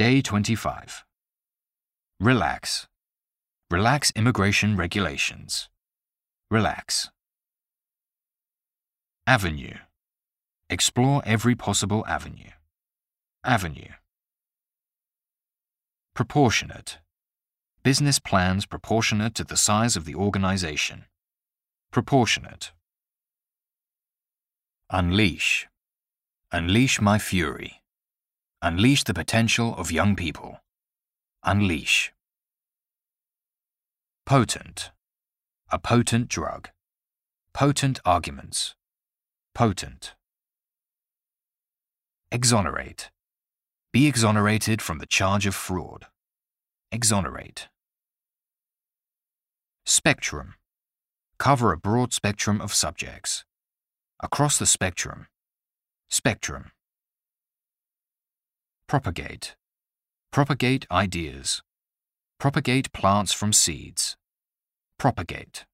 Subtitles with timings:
[0.00, 1.04] Day 25.
[2.20, 2.88] Relax.
[3.70, 5.68] Relax immigration regulations.
[6.50, 7.10] Relax.
[9.26, 9.74] Avenue.
[10.70, 12.52] Explore every possible avenue.
[13.44, 13.92] Avenue.
[16.14, 16.96] Proportionate.
[17.82, 21.04] Business plans proportionate to the size of the organization.
[21.92, 22.72] Proportionate.
[24.88, 25.68] Unleash.
[26.50, 27.79] Unleash my fury.
[28.62, 30.60] Unleash the potential of young people.
[31.44, 32.12] Unleash.
[34.26, 34.90] Potent.
[35.70, 36.68] A potent drug.
[37.54, 38.74] Potent arguments.
[39.54, 40.14] Potent.
[42.30, 43.10] Exonerate.
[43.92, 46.08] Be exonerated from the charge of fraud.
[46.92, 47.68] Exonerate.
[49.86, 50.54] Spectrum.
[51.38, 53.46] Cover a broad spectrum of subjects.
[54.22, 55.28] Across the spectrum.
[56.10, 56.72] Spectrum.
[58.90, 59.54] Propagate.
[60.32, 61.62] Propagate ideas.
[62.40, 64.16] Propagate plants from seeds.
[64.98, 65.64] Propagate.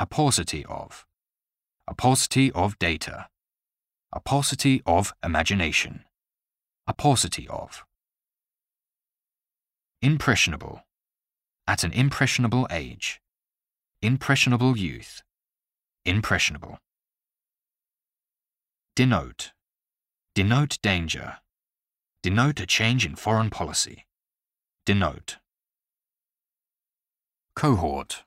[0.00, 1.06] A paucity of.
[1.86, 3.28] A paucity of data.
[4.12, 6.00] A paucity of imagination.
[6.88, 7.84] A paucity of.
[10.02, 10.80] Impressionable.
[11.68, 13.20] At an impressionable age.
[14.02, 15.22] Impressionable youth.
[16.04, 16.78] Impressionable.
[18.96, 19.52] Denote.
[20.36, 21.38] Denote danger.
[22.22, 24.04] Denote a change in foreign policy.
[24.84, 25.38] Denote.
[27.54, 28.22] Cohort.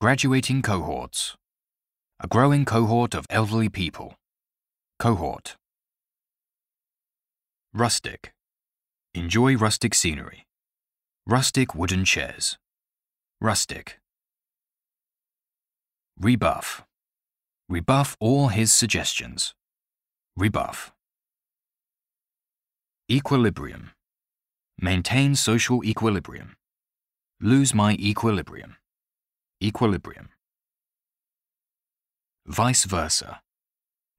[0.00, 1.36] Graduating cohorts.
[2.18, 4.16] A growing cohort of elderly people.
[4.98, 5.56] Cohort.
[7.72, 8.32] Rustic.
[9.14, 10.48] Enjoy rustic scenery.
[11.28, 12.58] Rustic wooden chairs.
[13.40, 14.00] Rustic.
[16.18, 16.82] Rebuff.
[17.68, 19.54] Rebuff all his suggestions.
[20.36, 20.92] Rebuff.
[23.12, 23.90] Equilibrium.
[24.80, 26.54] Maintain social equilibrium.
[27.40, 28.76] Lose my equilibrium.
[29.60, 30.28] Equilibrium.
[32.46, 33.40] Vice versa.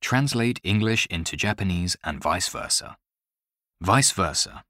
[0.00, 2.96] Translate English into Japanese and vice versa.
[3.82, 4.64] Vice versa.